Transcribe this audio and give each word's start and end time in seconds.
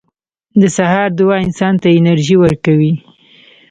•د 0.61 0.63
سهار 0.77 1.09
دعا 1.19 1.37
انسان 1.45 1.73
ته 1.81 1.87
انرژي 1.99 2.35
ورکوي. 2.43 2.93